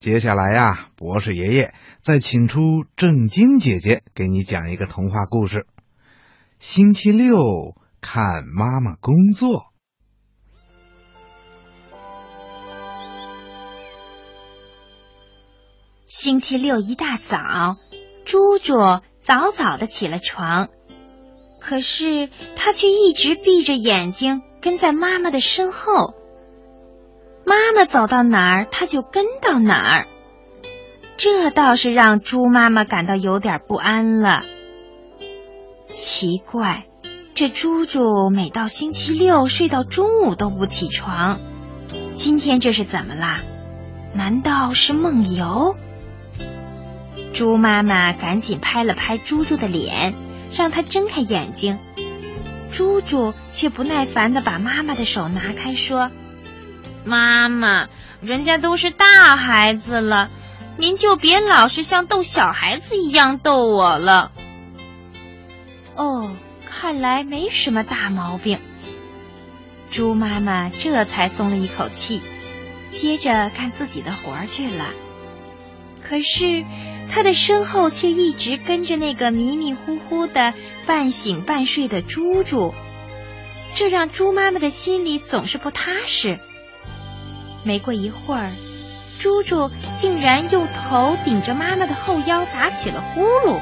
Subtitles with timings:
[0.00, 5.66] 接下来呀，博士爷爷再请出正经姐姐给你讲一个童话故事。
[6.58, 9.66] 星期六看妈妈工作。
[16.06, 17.76] 星期六一大早，
[18.24, 18.72] 猪猪
[19.20, 20.70] 早早的起了床，
[21.60, 26.14] 可是他却一直闭着眼睛跟在妈妈的身后。
[27.50, 30.06] 妈妈走到哪儿，他就跟到哪儿，
[31.16, 34.44] 这倒是让猪妈妈感到有点不安了。
[35.88, 36.84] 奇怪，
[37.34, 41.40] 这猪猪每到星期六睡到中午都不起床，
[42.12, 43.40] 今天这是怎么啦？
[44.14, 45.74] 难道是梦游？
[47.32, 50.14] 猪妈妈赶紧拍了拍猪猪的脸，
[50.54, 51.80] 让他睁开眼睛。
[52.70, 56.12] 猪猪却不耐烦的把妈妈的手拿开，说。
[57.04, 57.88] 妈妈，
[58.20, 60.30] 人家都是大孩子了，
[60.76, 64.32] 您就别老是像逗小孩子一样逗我了。
[65.96, 66.30] 哦，
[66.66, 68.58] 看来没什么大毛病。
[69.90, 72.22] 猪妈妈这才松了一口气，
[72.92, 74.86] 接着干自己的活去了。
[76.02, 76.64] 可是
[77.10, 80.54] 她的身后却一直跟着那个迷迷糊糊的、
[80.86, 82.72] 半醒半睡的猪猪，
[83.74, 86.38] 这让猪妈妈的心里总是不踏实。
[87.62, 88.50] 没过一会儿，
[89.18, 93.60] 猪猪竟然用头顶着妈妈的后腰打起了呼噜，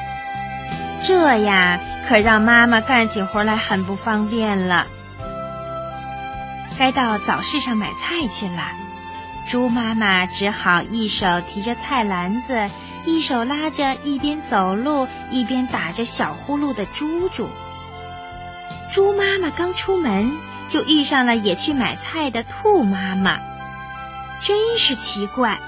[1.02, 4.86] 这呀可让妈妈干起活来很不方便了。
[6.78, 8.62] 该到早市上买菜去了，
[9.48, 12.66] 猪妈妈只好一手提着菜篮子，
[13.04, 17.48] 一手拉着一边走路一边打着小呼噜的猪猪。
[18.92, 20.30] 猪妈妈刚出门，
[20.68, 23.40] 就遇上了也去买菜的兔妈妈。
[24.40, 25.60] 真是奇怪，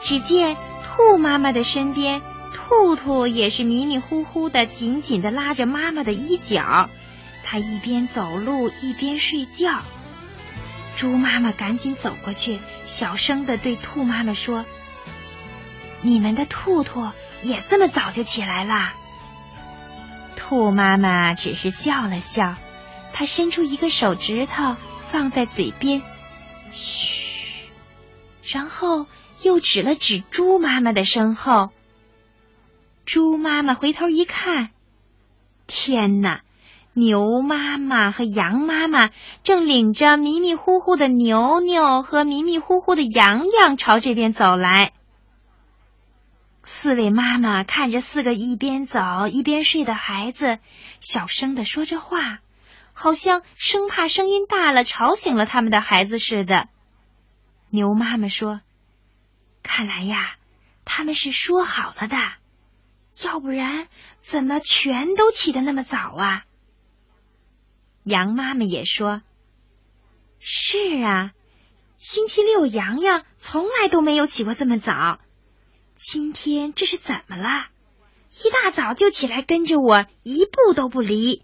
[0.00, 6.90] 只见兔妈妈的身边，兔兔也是迷迷糊糊的，紧紧的拉着妈妈的衣角。
[7.44, 9.78] 它一边走路一边睡觉。
[10.96, 14.64] 猪妈妈赶紧走过去，小声的对兔妈妈说
[16.02, 17.08] ：“你们的兔兔
[17.42, 18.94] 也这么早就起来啦？”
[20.34, 22.56] 兔妈妈只是笑了笑，
[23.12, 24.74] 她伸出一个手指头
[25.12, 26.02] 放在嘴边，
[26.72, 27.05] 嘘。
[28.56, 29.04] 然后
[29.42, 31.72] 又指了指猪妈妈的身后。
[33.04, 34.70] 猪妈妈回头一看，
[35.66, 36.40] 天哪！
[36.94, 39.10] 牛妈妈和羊妈妈
[39.42, 44.94] 正领着迷迷糊糊的牛牛和迷迷糊糊的羊羊朝这边走来。
[46.62, 50.60] 四位妈妈看着四个一边走一边睡的孩子，
[51.00, 52.38] 小声的说着话，
[52.94, 56.68] 好像生怕声音大了吵醒了他们的孩子似的。
[57.70, 58.60] 牛妈妈说
[59.62, 60.36] ：“看来呀，
[60.84, 62.16] 他们是说好了的，
[63.24, 63.88] 要不然
[64.20, 66.44] 怎么全都起得那么早啊？”
[68.04, 69.22] 羊妈妈也说
[70.38, 71.32] ：“是啊，
[71.98, 75.18] 星期六洋洋从来都没有起过这么早，
[75.96, 77.66] 今天这是怎么了？
[78.44, 81.42] 一大早就起来跟着我，一步都不离。”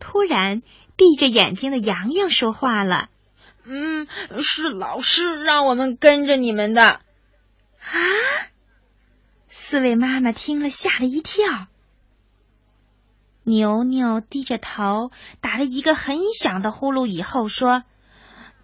[0.00, 0.62] 突然，
[0.96, 3.08] 闭着眼睛的洋洋说话了。
[3.64, 4.06] 嗯，
[4.38, 6.84] 是老师让我们跟着你们的。
[6.84, 7.00] 啊！
[9.48, 11.66] 四位妈妈听了吓了一跳。
[13.44, 17.82] 牛牛低着头打了一个很响的呼噜，以后说：“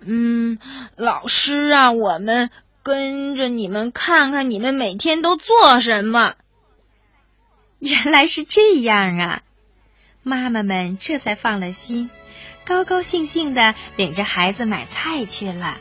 [0.00, 0.58] 嗯，
[0.96, 2.50] 老师让我们
[2.82, 6.34] 跟着你们看看你们每天都做什么。”
[7.80, 9.42] 原来是这样啊！
[10.22, 12.10] 妈妈们这才放了心。
[12.68, 15.78] 高高兴兴的领着孩子买菜去了。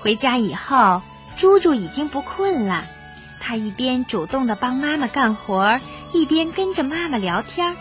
[0.00, 1.02] 回家以后，
[1.36, 2.82] 猪猪已经不困了，
[3.38, 5.76] 他一边主动的帮妈妈干活，
[6.14, 7.76] 一边跟着妈妈聊天，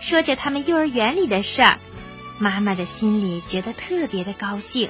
[0.00, 1.78] 说着他们幼儿园里的事儿。
[2.38, 4.88] 妈妈的心里觉得特别的高兴。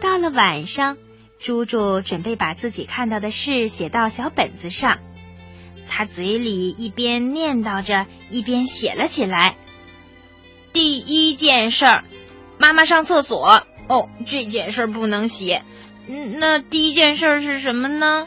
[0.00, 0.96] 到了晚上，
[1.40, 4.98] 猪猪准备把自己看到的事写到小本子上，
[5.88, 9.56] 他嘴里一边念叨着，一边写了起来。
[10.76, 12.04] 第一件事儿，
[12.58, 13.66] 妈妈上厕所。
[13.88, 15.62] 哦，这件事不能写。
[16.06, 18.26] 嗯，那第一件事是什么呢？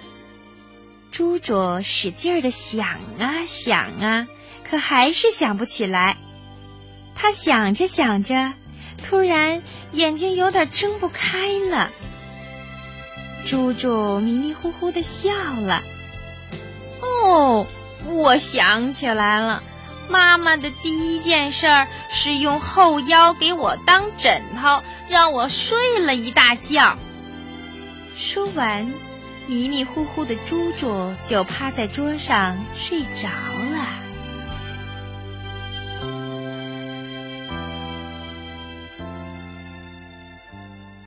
[1.12, 2.88] 猪猪使劲的想
[3.20, 4.28] 啊想啊，
[4.68, 6.18] 可还是想不起来。
[7.14, 8.54] 他想着想着，
[8.98, 9.62] 突然
[9.92, 11.92] 眼睛有点睁不开了。
[13.46, 15.84] 猪猪迷迷糊糊的笑了。
[17.00, 17.68] 哦，
[18.08, 19.62] 我想起来了。
[20.10, 26.98] 妈妈的第一件事儿是用后腰给我当枕头，让我睡了一大觉。
[28.18, 28.92] 说完，
[29.48, 34.09] 迷迷糊糊的猪猪就趴在桌上睡着了。